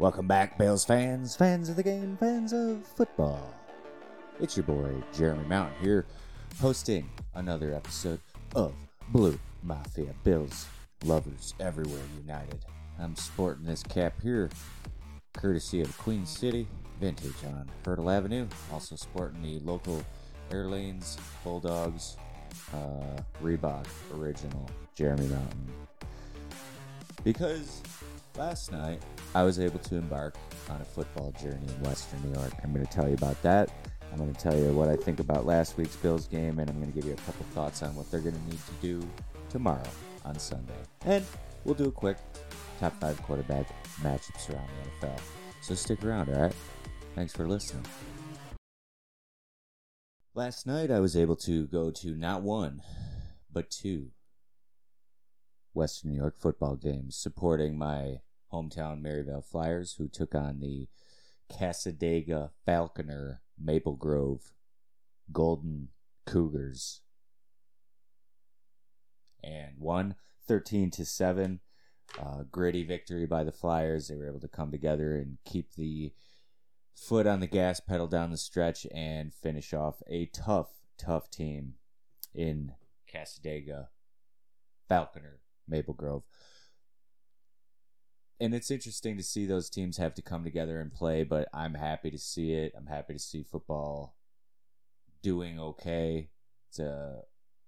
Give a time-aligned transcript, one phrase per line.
[0.00, 3.54] Welcome back, Bills fans, fans of the game, fans of football.
[4.40, 6.06] It's your boy, Jeremy Mountain here,
[6.58, 8.18] hosting another episode
[8.54, 8.72] of
[9.10, 10.66] Blue Mafia Bills
[11.04, 12.64] Lovers Everywhere United.
[12.98, 14.48] I'm sporting this cap here,
[15.34, 16.66] courtesy of Queen City
[16.98, 18.46] Vintage on Hertel Avenue.
[18.72, 20.02] Also sporting the local
[20.50, 22.16] Airlanes Bulldogs
[22.72, 25.72] uh, Reebok original Jeremy Mountain.
[27.22, 27.82] Because
[28.40, 29.02] last night
[29.34, 30.34] I was able to embark
[30.70, 32.54] on a football journey in Western New York.
[32.64, 33.70] I'm going to tell you about that.
[34.10, 36.80] I'm going to tell you what I think about last week's Bills game, and I'm
[36.80, 39.06] going to give you a couple thoughts on what they're going to need to do
[39.50, 39.90] tomorrow
[40.24, 40.72] on Sunday.
[41.04, 41.22] And
[41.64, 42.16] we'll do a quick
[42.80, 43.66] top five quarterback
[44.00, 44.68] matchups around
[45.00, 45.20] the NFL.
[45.60, 46.54] So stick around, all right?
[47.14, 47.84] Thanks for listening.
[50.34, 52.80] Last night I was able to go to not one,
[53.52, 54.12] but two
[55.74, 58.20] Western New York football games supporting my
[58.52, 60.88] hometown Maryvale Flyers, who took on the
[61.52, 64.52] Cassadaga Falconer Maple Grove
[65.32, 65.88] Golden
[66.26, 67.00] Cougars
[69.42, 70.14] and won
[70.46, 71.60] 13 to 7
[72.18, 74.08] uh, gritty victory by the Flyers.
[74.08, 76.12] They were able to come together and keep the
[76.94, 81.74] foot on the gas pedal down the stretch and finish off a tough, tough team
[82.34, 82.72] in
[83.12, 83.88] Cassadaga
[84.88, 86.22] Falconer Maple Grove.
[88.40, 91.74] And it's interesting to see those teams have to come together and play, but I'm
[91.74, 92.72] happy to see it.
[92.74, 94.16] I'm happy to see football
[95.22, 96.30] doing okay.
[96.70, 97.22] It's a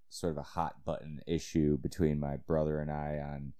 [0.09, 3.53] sort of a hot button issue between my brother and I on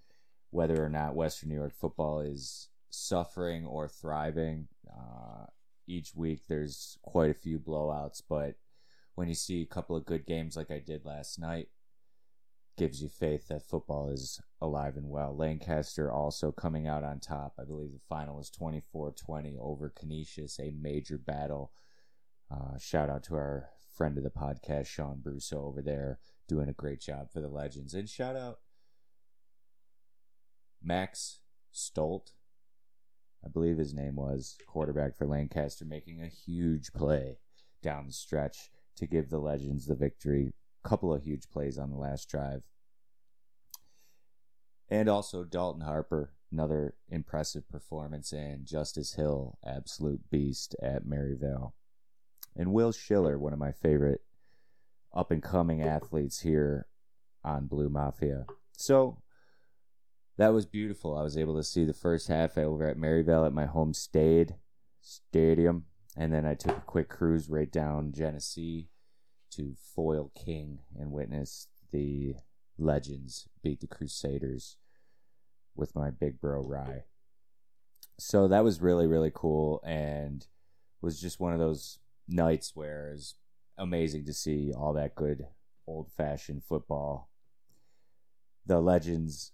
[0.50, 4.67] whether or not Western New York football is suffering or thriving.
[4.89, 5.45] Uh,
[5.88, 8.56] each week there's quite a few blowouts, but
[9.14, 11.69] when you see a couple of good games like I did last night,
[12.78, 15.36] gives you faith that football is alive and well.
[15.36, 17.54] Lancaster also coming out on top.
[17.60, 21.72] I believe the final was 24-20 over Canisius, a major battle.
[22.52, 26.74] Uh, shout out to our friend of the podcast, Sean Brusso, over there, doing a
[26.74, 27.94] great job for the Legends.
[27.94, 28.59] And shout out
[30.81, 31.40] Max
[31.72, 32.31] Stolt,
[33.46, 37.38] I believe his name was, quarterback for Lancaster, making a huge play
[37.81, 40.52] down the stretch to give the Legends the victory.
[40.84, 42.62] Couple of huge plays on the last drive.
[44.90, 51.74] And also Dalton Harper, another impressive performance, and Justice Hill, absolute beast at Maryvale.
[52.56, 54.22] And Will Schiller, one of my favorite
[55.16, 56.88] up and coming athletes here
[57.44, 58.46] on Bleumafia.
[58.78, 59.22] So
[60.38, 61.18] that was beautiful.
[61.18, 64.56] I was able to see the first half over at Maryvale at my home stayed
[65.02, 65.86] stadium.
[66.16, 68.90] And then I took a quick cruise right down Genesee
[69.52, 72.36] to Foil King and witness the
[72.84, 74.78] Legends beat the Crusaders
[75.76, 77.06] with my big bro Rye.
[78.20, 80.46] So that was really, really cool and
[81.02, 83.36] was just one of those nights where it was
[83.78, 85.48] amazing to see all that good
[85.88, 87.30] old fashioned football.
[88.66, 89.52] The Legends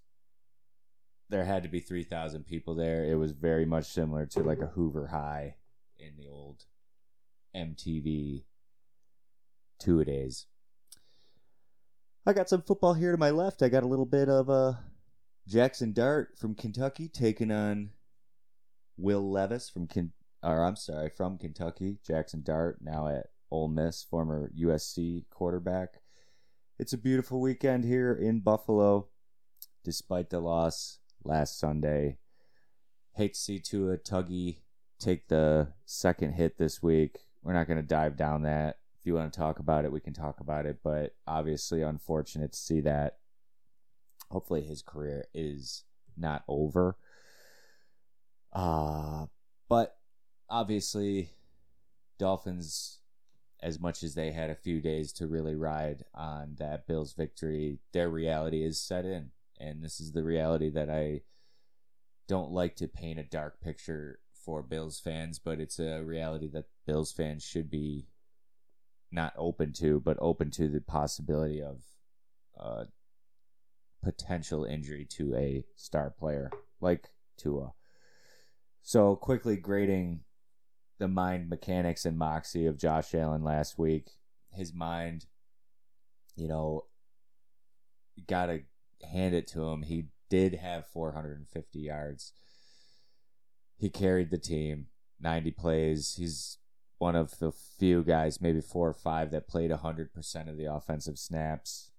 [1.30, 3.06] there had to be 3,000 people there.
[3.06, 5.56] It was very much similar to like a Hoover High
[5.98, 6.66] in the old
[7.56, 8.44] MTV
[9.80, 10.48] two days.
[12.26, 13.62] I got some football here to my left.
[13.64, 14.74] I got a little bit of uh,
[15.48, 17.92] Jackson Dart from Kentucky taking on
[18.98, 20.12] Will Levis from Ken,
[20.44, 22.00] or I'm sorry, from Kentucky.
[22.06, 26.02] Jackson Dart now at Ole Miss, former USC quarterback.
[26.78, 29.08] It's a beautiful weekend here in Buffalo,
[29.84, 32.18] despite the loss last Sunday.
[33.16, 34.58] Hate to see Tua Tuggy
[35.00, 37.20] take the second hit this week.
[37.42, 38.78] We're not going to dive down that.
[39.10, 40.80] You want to talk about it, we can talk about it.
[40.84, 43.18] But obviously, unfortunate to see that.
[44.32, 45.84] Hopefully, his career is
[46.16, 46.98] not over.
[48.54, 49.26] Uh,
[49.68, 49.98] but
[50.50, 51.32] obviously,
[52.18, 53.00] Dolphins,
[53.62, 57.80] as much as they had a few days to really ride on that Bills victory,
[57.92, 61.22] their reality is set in and this is the reality that I
[62.28, 66.66] don't like to paint a dark picture for Bills fans, but it's a reality that
[66.86, 68.08] Bills fans should be
[69.12, 71.82] not open to, but open to the possibility of
[72.60, 72.84] uh,
[74.04, 77.74] potential injury to a star player like Tua.
[78.82, 80.22] So quickly grading
[81.00, 84.10] the mind mechanics and moxie of Josh Allen last week.
[84.52, 85.26] His mind,
[86.36, 86.86] you know,
[88.28, 88.62] got to
[89.12, 89.84] hand it to him.
[89.84, 92.34] He did have 450 yards.
[93.78, 94.88] He carried the team,
[95.22, 96.16] 90 plays.
[96.18, 96.58] He's
[97.00, 101.18] one of the few guys, maybe four or five, that played 100% of the offensive
[101.18, 101.92] snaps.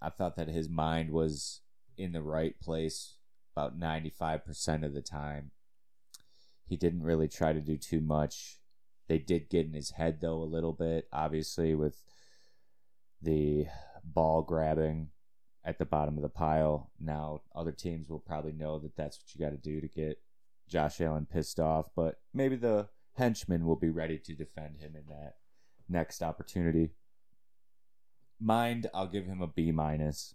[0.00, 1.60] I thought that his mind was
[1.96, 3.16] in the right place
[3.54, 5.50] about 95% of the time.
[6.66, 8.58] He didn't really try to do too much.
[9.08, 12.02] They did get in his head, though, a little bit, obviously, with
[13.22, 13.66] the
[14.02, 15.08] ball grabbing
[15.64, 16.90] at the bottom of the pile.
[16.98, 20.18] Now, other teams will probably know that that's what you got to do to get
[20.68, 25.04] Josh Allen pissed off, but maybe the henchmen will be ready to defend him in
[25.08, 25.34] that
[25.88, 26.90] next opportunity.
[28.40, 30.34] Mind, I'll give him a B minus.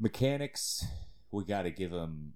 [0.00, 0.84] Mechanics,
[1.30, 2.32] we got to give him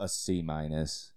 [0.00, 1.12] a C minus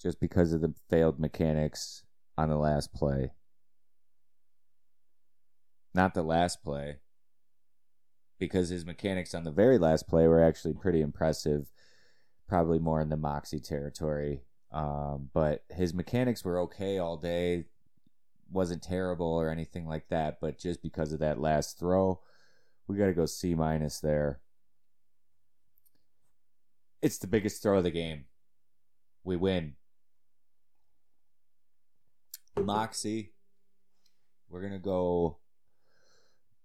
[0.00, 2.04] just because of the failed mechanics
[2.38, 3.32] on the last play.
[5.92, 6.98] Not the last play,
[8.38, 11.66] because his mechanics on the very last play were actually pretty impressive,
[12.48, 14.42] probably more in the Moxie territory.
[14.72, 17.64] Um, but his mechanics were okay all day,
[18.50, 20.38] wasn't terrible or anything like that.
[20.40, 22.20] But just because of that last throw,
[22.86, 24.40] we got to go C minus there.
[27.00, 28.24] It's the biggest throw of the game.
[29.24, 29.74] We win.
[32.56, 33.32] Moxie,
[34.48, 35.38] we're gonna go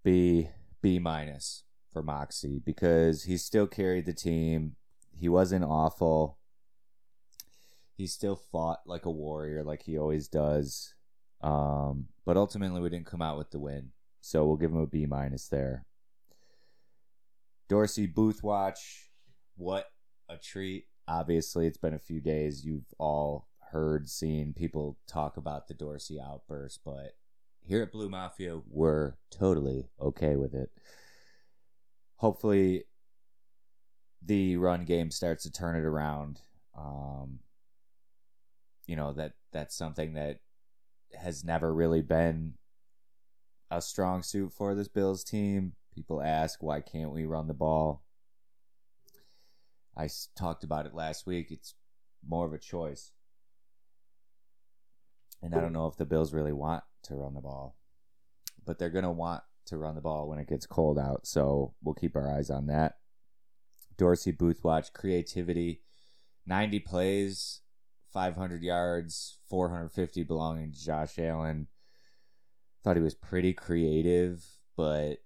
[0.04, 0.50] B
[0.84, 4.76] B minus for Moxie because he still carried the team.
[5.18, 6.38] He wasn't awful.
[7.96, 10.94] He still fought like a warrior, like he always does.
[11.42, 13.92] Um, but ultimately, we didn't come out with the win,
[14.22, 15.86] so we'll give him a B minus there.
[17.70, 19.10] Dorsey Booth Watch,
[19.56, 19.88] what
[20.30, 20.86] a treat!
[21.08, 22.66] Obviously, it's been a few days.
[22.66, 27.14] You've all heard, seen people talk about the Dorsey outburst, but
[27.66, 30.70] here at Bleumafia, we're totally okay with it.
[32.18, 32.86] Hopefully,
[34.22, 36.42] the run game starts to turn it around.
[36.78, 37.40] Um,
[38.86, 40.40] you know that that's something that
[41.18, 42.54] has never really been
[43.72, 45.74] a strong suit for this Bills team.
[45.94, 48.04] People ask why can't we run the ball.
[49.96, 51.48] I talked about it last week.
[51.52, 51.76] It's
[52.28, 53.12] more of a choice.
[55.42, 57.76] And I don't know if the Bills really want to run the ball,
[58.66, 61.26] but they're going to want to run the ball when it gets cold out.
[61.26, 62.96] So we'll keep our eyes on that.
[63.98, 65.82] Dorsey Booth Watch creativity,
[66.46, 67.62] 90 plays,
[68.12, 71.68] 500 yards, 450 belonging to Josh Allen.
[72.84, 74.44] Thought he was pretty creative,
[74.76, 75.20] but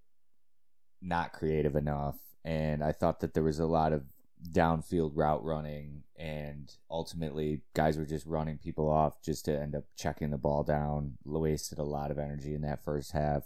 [1.01, 2.17] not creative enough.
[2.45, 4.03] And I thought that there was a lot of
[4.51, 9.83] downfield route running and ultimately guys were just running people off just to end up
[9.95, 13.43] checking the ball down wasted a lot of energy in that first half.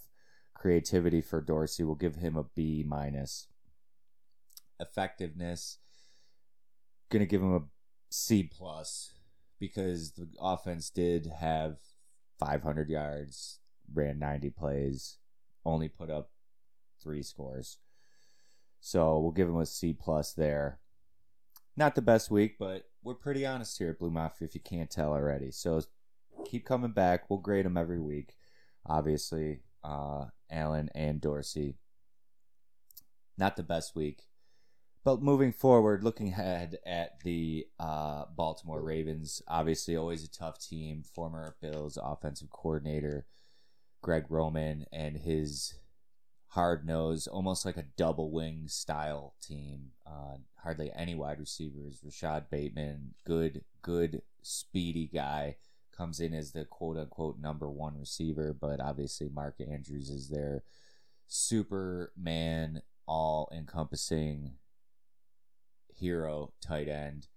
[0.54, 3.48] Creativity for dorsey will give him a b minus.
[4.80, 5.78] Effectiveness
[7.10, 7.62] gonna give him a
[8.10, 9.14] c plus
[9.60, 11.78] because the offense did have
[12.40, 13.60] 500 yards
[13.94, 15.18] ran 90 plays
[15.66, 16.32] only put up
[17.02, 17.78] three scores.
[18.80, 20.80] So we'll give him a C plus there.
[21.78, 25.14] Not the best week, but we're pretty honest here at Bleumafia if you can't tell
[25.14, 25.52] already.
[25.52, 25.82] So
[26.46, 27.30] keep coming back.
[27.30, 28.36] We'll grade them every week.
[28.86, 31.76] Obviously, uh, Allen and Dorsey.
[33.38, 34.24] Not the best week.
[35.04, 41.02] But moving forward, looking ahead at the uh, Baltimore Ravens, obviously always a tough team.
[41.04, 43.26] Former Bills offensive coordinator
[44.02, 45.76] Greg Roman and his
[46.52, 49.92] hard nose, almost like a double wing style team.
[50.06, 52.02] Uh, hardly any wide receivers.
[52.04, 55.56] Rashod Bateman, good, good, speedy guy,
[55.96, 60.64] comes in as the quote unquote number one receiver, but obviously Mark Andrews is their
[61.28, 64.56] Superman, all encompassing
[65.88, 67.28] hero tight end.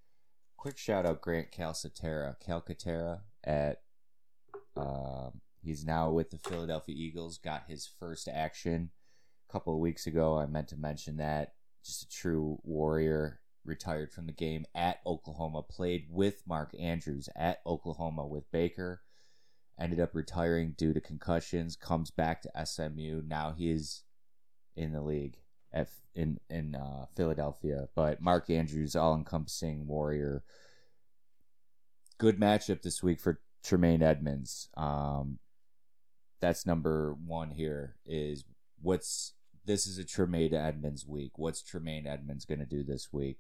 [0.57, 3.83] Quick shout out Grant Calcaterra, Calcaterra at
[4.77, 7.39] um, he's now with the Philadelphia Eagles.
[7.39, 8.91] Got his first action
[9.55, 10.37] couple of weeks ago.
[10.37, 11.53] I meant to mention that.
[11.85, 13.41] Just a true warrior.
[13.65, 15.63] Retired from the game at Oklahoma.
[15.63, 19.03] Played with Mark Andrews at Oklahoma with Baker.
[19.79, 21.77] Ended up retiring due to concussions.
[21.77, 23.23] Comes back to SMU.
[23.27, 24.03] Now he is
[24.77, 25.37] in the league
[25.73, 27.89] at in in uh, Philadelphia.
[27.95, 30.43] But Mark Andrews, all encompassing warrior.
[32.19, 34.69] Good matchup this week for Tremaine Edmunds.
[34.77, 35.39] Um,
[36.41, 37.97] that's number one here.
[38.05, 38.45] Is
[38.83, 39.33] what's
[39.67, 41.33] this is a Tremaine Edmunds week.
[41.37, 43.39] What's Tremaine Edmunds going to do this week?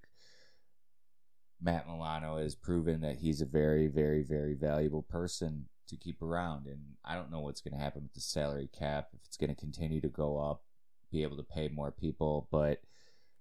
[1.60, 6.66] Matt Milano has proven that he's a very, very, very valuable person to keep around.
[6.66, 9.54] And I don't know what's going to happen with the salary cap, if it's going
[9.54, 10.62] to continue to go up,
[11.10, 12.48] be able to pay more people.
[12.50, 12.80] But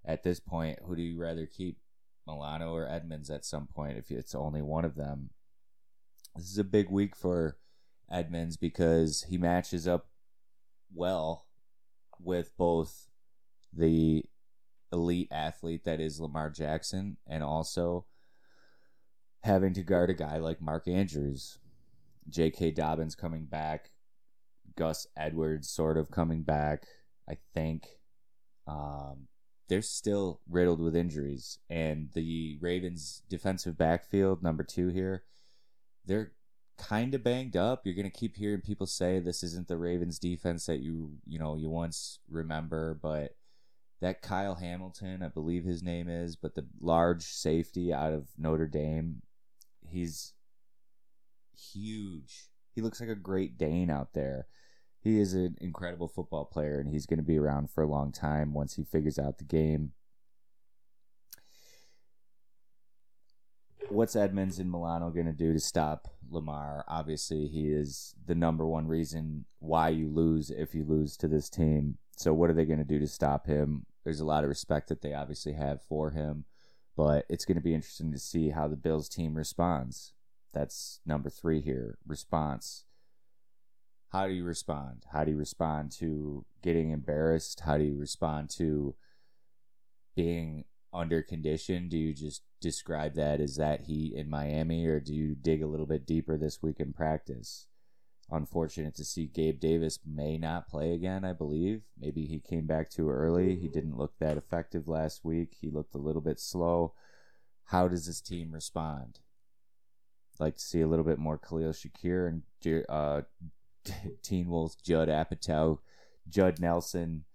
[0.06, 1.78] at this point, who do you rather keep,
[2.26, 5.32] Milano or Edmunds at some point, if it's only one of them?
[6.36, 7.58] This is a big week for
[8.10, 10.08] Edmunds because he matches up
[10.94, 11.48] well
[12.24, 13.10] with both
[13.72, 14.24] the
[14.92, 18.06] elite athlete that is Lamar Jackson and also
[19.44, 21.60] having to guard a guy like Mark Andrews.
[22.30, 22.72] J.K.
[22.72, 23.92] Dobbins coming back,
[24.78, 26.86] Gus Edwards sort of coming back,
[27.30, 27.88] I think.
[28.66, 29.28] Um,
[29.68, 31.60] they're still riddled with injuries.
[31.70, 35.24] And the Ravens' defensive backfield, number two here,
[36.06, 36.32] they're
[36.78, 37.82] kind of banged up.
[37.86, 41.40] You're going to keep hearing people say this isn't the Ravens defense that you, you
[41.40, 43.36] know, you once remember, but
[44.02, 48.68] that Kyle Hamilton, I believe his name is, but the large safety out of Notre
[48.68, 49.22] Dame,
[49.88, 50.34] he's
[51.74, 52.50] huge.
[52.76, 54.48] He looks like a great Dane out there.
[55.00, 58.12] He is an incredible football player, and he's going to be around for a long
[58.12, 59.92] time once he figures out the game.
[63.90, 66.84] What's Edmunds and Milano going to do to stop Lamar?
[66.88, 71.50] Obviously, he is the number one reason why you lose if you lose to this
[71.50, 71.98] team.
[72.18, 73.86] So, what are they going to do to stop him?
[74.04, 76.46] There's a lot of respect that they obviously have for him,
[76.98, 80.14] but it's going to be interesting to see how the Bills team responds.
[80.54, 82.86] That's number three here response.
[84.10, 85.06] How do you respond?
[85.12, 87.62] How do you respond to getting embarrassed?
[87.62, 88.96] How do you respond to
[90.16, 91.90] being under condition?
[91.90, 95.68] Do you just describe that as that heat in Miami, or do you dig a
[95.68, 97.68] little bit deeper this week in practice?
[98.32, 101.82] Unfortunate to see Gabe Davis may not play again, I believe.
[102.00, 103.56] Maybe he came back too early.
[103.56, 105.56] He didn't look that effective last week.
[105.60, 106.94] He looked a little bit slow.
[107.66, 109.20] How does this team respond?
[110.40, 113.22] like to see a little bit more Khalil Shakir and uh,
[114.24, 115.80] Teen Wolf, Judd Apatow,
[116.28, 117.26] Judd Nelson,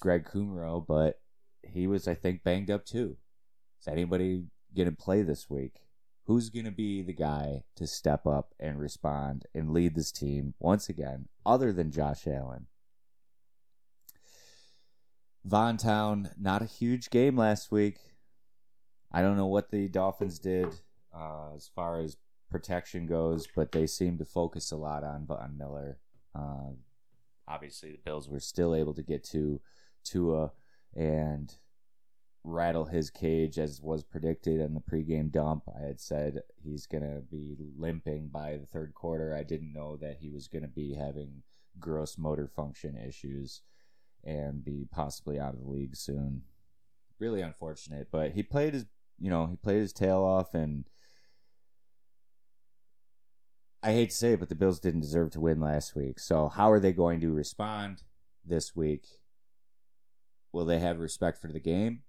[0.00, 1.20] Greg Kumerow, but
[1.72, 3.16] he was, I think, banged up too.
[3.80, 4.44] Is anybody
[4.76, 5.82] going to play this week?
[6.24, 10.54] Who's going to be the guy to step up and respond and lead this team
[10.58, 12.66] once again, other than Josh Allen?
[15.44, 17.98] Von Town, not a huge game last week.
[19.10, 20.68] I don't know what the Dolphins did
[21.16, 22.18] uh, as far as
[22.50, 25.98] protection goes, but they seem to focus a lot on Von Miller.
[26.34, 26.72] Uh,
[27.46, 29.60] obviously, the Bills were still able to get to
[30.04, 30.52] Tua
[30.94, 31.54] and
[32.44, 35.64] rattle his cage as was predicted in the pregame dump.
[35.76, 39.34] I had said he's going to be limping by the third quarter.
[39.34, 41.42] I didn't know that he was going to be having
[41.78, 43.62] gross motor function issues
[44.24, 46.42] and be possibly out of the league soon.
[47.18, 48.86] Really unfortunate, but he played his,
[49.18, 50.84] you know, he played his tail off and
[53.82, 56.18] I hate to say it, but the Bills didn't deserve to win last week.
[56.18, 58.02] So how are they going to respond
[58.44, 59.17] this week?
[60.52, 62.02] Will they have respect for the game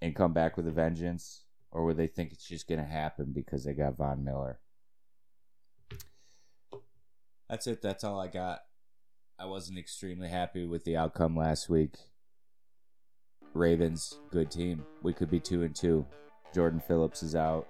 [0.00, 1.44] and come back with a vengeance?
[1.70, 4.60] Or will they think it's just going to happen because they got Von Miller?
[7.48, 7.82] That's it.
[7.82, 8.60] That's all I got.
[9.38, 11.96] I wasn't extremely happy with the outcome last week.
[13.54, 14.84] Ravens, good team.
[15.02, 16.06] We could be two and two.
[16.54, 17.66] Jordan Phillips is out.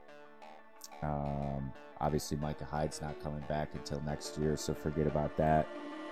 [1.03, 1.73] Um,
[2.03, 5.69] Obviously, Micah Hyde's not coming back until next year, so forget about that.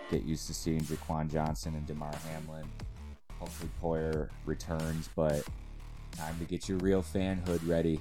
[0.09, 2.65] Get used to seeing Jaquan Johnson and Damar Hamlin.
[3.41, 5.43] Hopefully, Poyer returns, but
[6.17, 8.01] time to get your real fanhood ready.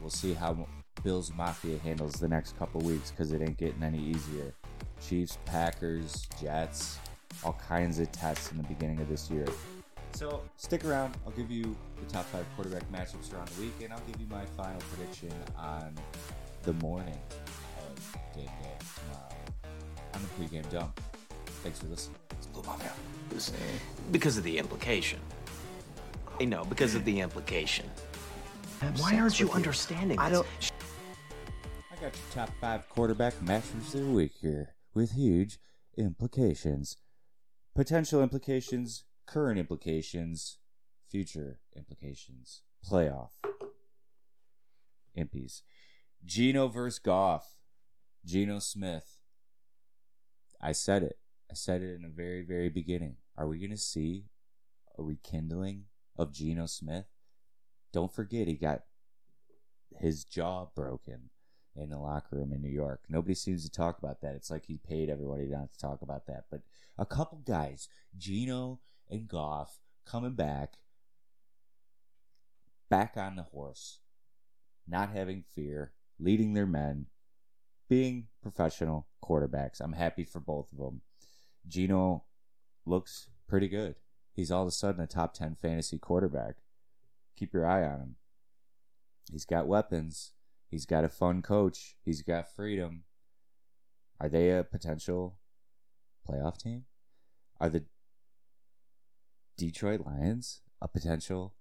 [0.00, 0.66] We'll see how
[1.02, 4.52] Bills Mafia handles the next couple weeks because it ain't getting any easier.
[5.00, 6.98] Chiefs, Packers, Jets,
[7.44, 9.46] all kinds of tests in the beginning of this year.
[10.12, 11.14] So stick around.
[11.26, 14.26] I'll give you the top five quarterback matchups around the week, and I'll give you
[14.28, 15.94] my final prediction on
[16.62, 19.34] the morning of game day tomorrow
[20.14, 21.00] on the pregame dump.
[21.62, 22.16] Thanks for listening.
[22.38, 22.92] It's Bleumafia.
[24.12, 25.20] Because of the implication.
[26.40, 27.90] I know, because of the implication.
[28.98, 30.38] Why aren't you understanding I this?
[30.38, 30.72] don't.
[31.92, 35.58] I got your top five quarterback matchups of the week here with huge
[35.96, 36.96] implications.
[37.74, 40.58] Potential implications, current implications,
[41.08, 42.62] future implications.
[42.88, 43.30] Playoff.
[45.16, 45.62] Impies.
[46.24, 47.56] Geno versus Goff.
[48.24, 49.18] Geno Smith.
[50.60, 51.18] I said it.
[51.50, 53.16] I said it in the very, very beginning.
[53.36, 54.24] Are we going to see
[54.98, 55.84] a rekindling
[56.16, 57.06] of Geno Smith?
[57.92, 58.82] Don't forget, he got
[60.00, 61.30] his jaw broken
[61.76, 63.02] in the locker room in New York.
[63.08, 64.34] Nobody seems to talk about that.
[64.34, 66.44] It's like he paid everybody not to talk about that.
[66.50, 66.60] But
[66.98, 70.74] a couple guys, Geno and Goff, coming back,
[72.88, 74.00] back on the horse,
[74.86, 77.06] not having fear, leading their men,
[77.88, 79.80] being professional quarterbacks.
[79.80, 81.02] I'm happy for both of them.
[81.66, 82.24] Geno
[82.86, 83.96] looks pretty good.
[84.32, 86.56] He's all of a sudden a top 10 fantasy quarterback.
[87.36, 88.16] Keep your eye on him.
[89.30, 90.32] He's got weapons.
[90.68, 91.96] He's got a fun coach.
[92.04, 93.04] He's got freedom.
[94.20, 95.38] Are they a potential
[96.28, 96.84] playoff team?
[97.60, 97.84] Are the
[99.56, 101.54] Detroit Lions a potential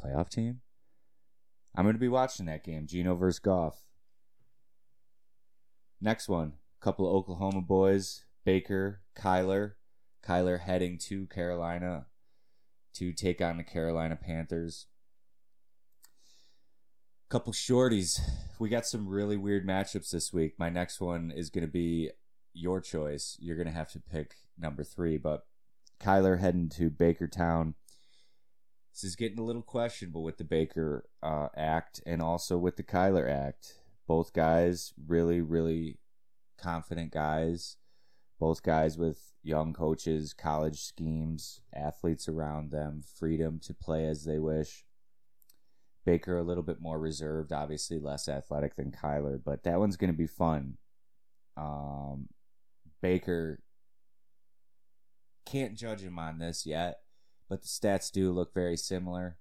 [0.00, 0.60] playoff team?
[1.74, 2.86] I'm going to be watching that game.
[2.86, 3.84] Geno versus Goff.
[6.00, 9.74] Next one, couple of Oklahoma boys, Baker, Kyler.
[10.26, 12.06] Kyler heading to Carolina
[12.94, 14.86] to take on the Carolina Panthers.
[17.28, 18.18] Couple shorties.
[18.58, 20.54] We got some really weird matchups this week.
[20.58, 22.10] My next one is going to be
[22.52, 23.36] your choice.
[23.38, 25.46] You're going to have to pick number three, but
[26.00, 27.74] Kyler heading to Bakertown.
[28.92, 32.82] This is getting a little questionable with the Baker uh, Act and also with the
[32.82, 33.74] Kyler Act.
[34.08, 36.00] Both guys, really, really
[36.58, 37.76] confident guys.
[38.40, 44.38] Both guys with young coaches, college schemes, athletes around them, freedom to play as they
[44.38, 44.84] wish.
[46.06, 50.10] Baker a little bit more reserved, obviously less athletic than Kyler, but that one's going
[50.10, 50.78] to be fun.
[51.56, 52.28] Um,
[53.02, 53.60] Baker
[55.44, 57.00] can't judge him on this yet,
[57.48, 59.36] but the stats do look very similar.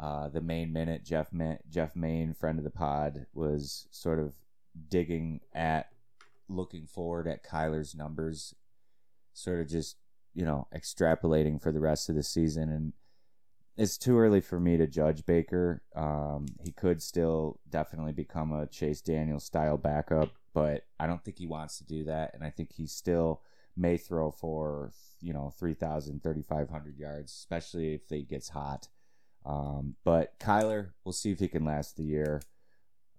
[0.00, 4.34] Uh, the main minute, Jeff Ma- Jeff Main, friend of the pod, was sort of
[4.88, 5.92] digging at,
[6.56, 8.54] looking forward at Kyler's numbers,
[9.32, 9.96] sort of just
[10.34, 12.92] you know extrapolating for the rest of the season, and
[13.76, 15.82] it's too early for me to judge Baker.
[15.94, 21.38] Um, he could still definitely become a Chase Daniel style backup, but I don't think
[21.38, 23.42] he wants to do that, and I think he still
[23.76, 28.88] may throw for you know 3,000, 3,500 yards, especially if he gets hot.
[29.44, 32.42] Um, but Kyler, we'll see if he can last the year.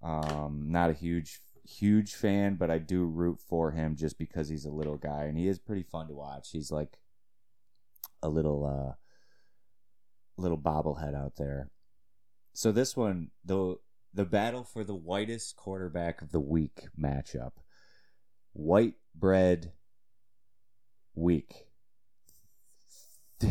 [0.01, 4.65] Um, not a huge huge fan, but I do root for him just because he's
[4.65, 6.49] a little guy and he is pretty fun to watch.
[6.51, 6.97] He's like
[8.21, 8.93] a little uh
[10.37, 11.69] little bobblehead out there.
[12.53, 13.77] So this one, the
[14.13, 17.53] the battle for the whitest quarterback of the week matchup.
[18.53, 19.71] White bread
[21.15, 21.67] week.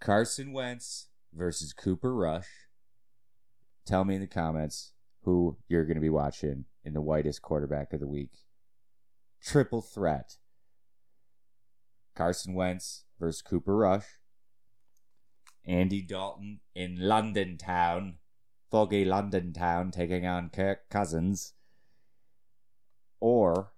[0.00, 2.48] Carson Wentz versus Cooper Rush.
[3.86, 7.92] Tell me in the comments who you're going to be watching in the whitest quarterback
[7.92, 8.32] of the week.
[9.44, 10.38] Triple threat.
[12.16, 14.06] Carson Wentz versus Cooper Rush.
[15.66, 18.16] Andy Dalton in London Town.
[18.70, 21.52] Foggy London Town taking on Kirk Cousins.
[23.20, 23.72] Or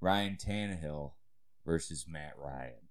[0.00, 1.12] Ryan Tannehill
[1.64, 2.88] versus Matt Ryan.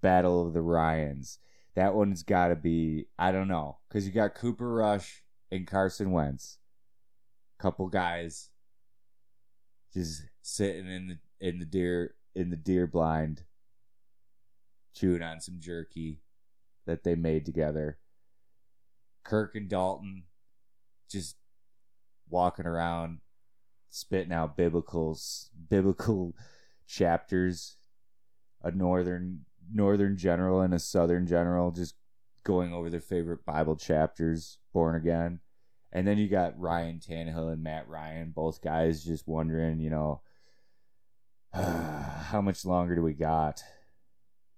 [0.00, 1.38] Battle of the Ryans.
[1.74, 5.22] That one's got to be, I don't know, because you got Cooper Rush
[5.52, 6.58] and Carson Wentz.
[7.58, 8.50] Couple guys
[9.92, 13.44] just sitting in the in the deer in the deer blind
[14.94, 16.20] chewing on some jerky
[16.86, 17.98] that they made together.
[19.24, 20.24] Kirk and Dalton
[21.10, 21.36] just
[22.28, 23.20] walking around
[23.90, 25.18] spitting out biblical
[25.68, 26.34] biblical
[26.86, 27.76] chapters
[28.62, 31.94] a northern northern general and a southern general just
[32.44, 35.40] going over their favorite bible chapters born again
[35.96, 40.20] and then you got Ryan Tannehill and Matt Ryan both guys just wondering you know
[41.54, 43.62] how much longer do we got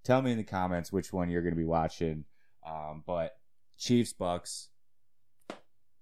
[0.04, 2.24] tell me in the comments which one you're going to be watching
[2.66, 3.36] um, but
[3.78, 4.70] Chiefs Bucks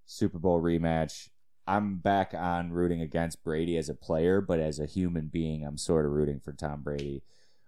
[0.07, 1.29] Super Bowl rematch
[1.67, 5.77] I'm back on rooting against Brady as a player, but as a human being, I'm
[5.77, 7.23] sort of rooting for Tom Brady.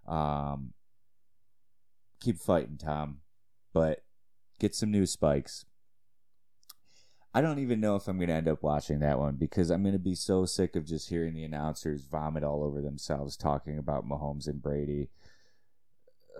[0.07, 0.71] Um,
[2.21, 3.17] keep fighting, Tom,
[3.73, 4.03] but
[4.57, 5.65] get some new spikes.
[7.33, 9.83] I don't even know if I'm going to end up watching that one because I'm
[9.83, 13.77] going to be so sick of just hearing the announcers vomit all over themselves talking
[13.77, 15.09] about Mahomes and Brady.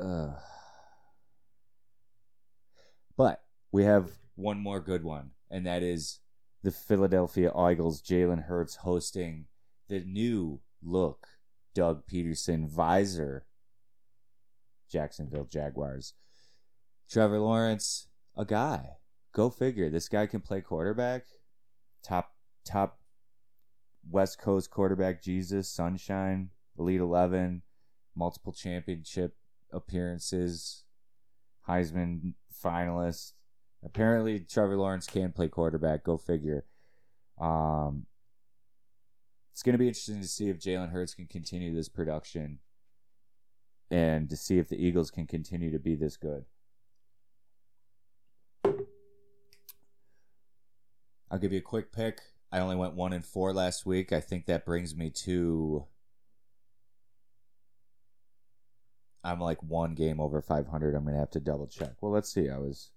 [0.02, 0.32] Uh,
[3.16, 6.20] but we have one more good one, and that is
[6.64, 9.46] the Philadelphia Eagles, Jalen Hurts hosting
[9.90, 11.28] the new look
[11.76, 13.46] Doug Pederson visor
[14.92, 16.14] Jacksonville Jaguars.
[17.10, 18.99] Trevor Lawrence, a guy.
[19.34, 19.90] Go figure.
[19.90, 21.26] This guy can play quarterback.
[22.04, 22.34] Top
[22.66, 23.00] top
[24.10, 27.62] West Coast quarterback Jesus, Sunshine, Elite 11,
[28.16, 29.36] multiple championship
[29.72, 30.84] appearances,
[31.68, 33.34] Heisman finalist,
[33.84, 36.04] Apparently, Trevor Lawrence can play quarterback.
[36.04, 36.66] Go figure.
[37.40, 38.06] Um,
[39.54, 42.60] it's going to be interesting to see if Jalen Hurts can continue this production
[43.90, 46.46] and to see if the Eagles can continue to be this good.
[51.32, 52.20] I'll give you a quick pick.
[52.52, 54.12] I only went one and four last week.
[54.12, 55.86] I think that brings me to.
[59.24, 60.96] I'm like one game over 500.
[60.96, 61.94] I'm to have to double check.
[62.02, 62.50] Well, let's see.
[62.50, 62.90] I was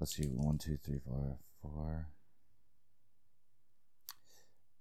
[0.00, 2.08] let's see, one, two, three, four, four.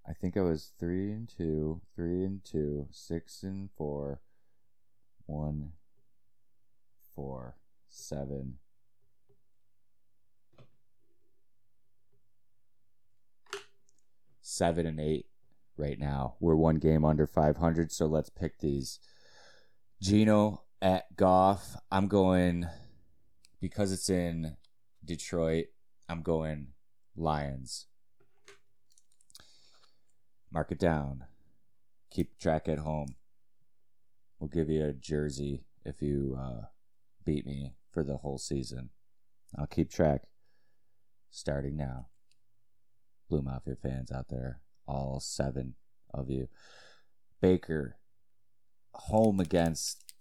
[0.08, 4.22] I think I was three and two, three and two, six and four,
[5.26, 5.72] one,
[7.16, 7.56] four,
[7.90, 8.60] seven.
[14.56, 15.26] Seven and eight
[15.76, 16.36] right now.
[16.40, 19.02] We're one game under 500, so let's pick these.
[20.02, 21.76] Geno at Goff.
[21.92, 22.66] I'm going
[23.60, 24.56] because it's in
[25.04, 25.66] Detroit.
[26.08, 26.68] I'm going
[27.18, 27.88] Lions.
[30.50, 31.26] Mark it down.
[32.10, 33.16] Keep track at home.
[34.40, 36.68] We'll give you a jersey if you uh,
[37.26, 38.92] beat me for the whole season.
[39.60, 40.22] I'll keep track
[41.30, 42.08] starting now.
[43.32, 45.76] Bleumafia fans out there, all seven
[46.14, 46.48] of you.
[47.42, 47.98] Baker,
[48.94, 50.14] home against.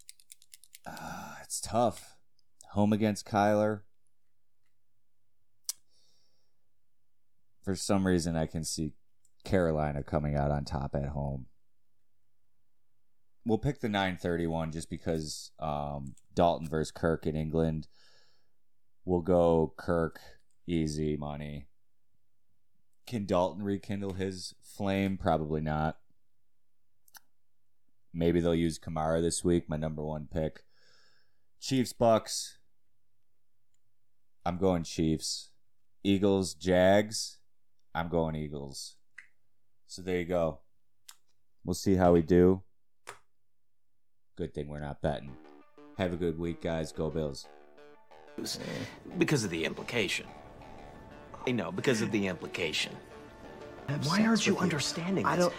[0.87, 2.17] Uh, it's tough.
[2.73, 3.81] Home against Kyler.
[7.63, 8.93] For some reason, I can see
[9.45, 11.47] Carolina coming out on top at home.
[13.47, 17.89] We'll pick the 931 just because um, Dalton versus Kirk in England.
[19.05, 20.19] We'll go Kirk,
[20.67, 21.67] easy money.
[23.07, 25.19] Can Dalton rekindle his flame?
[25.19, 25.99] Probably not.
[28.13, 30.65] Maybe they'll use Kamara this week, my number one pick.
[31.61, 32.59] Chiefs, Bucks.
[34.47, 35.51] I'm going Chiefs.
[36.03, 37.39] Eagles, Jags.
[37.95, 38.97] I'm going Eagles.
[39.87, 40.61] So there you go.
[41.65, 42.63] We'll see how we do.
[44.37, 45.33] Good thing we're not betting.
[45.99, 46.93] Have a good week, guys.
[46.93, 47.47] Go Bills.
[49.17, 50.27] Because of the implication.
[51.47, 52.93] I know, because of the implication.
[54.05, 55.53] Why aren't you understanding I don't.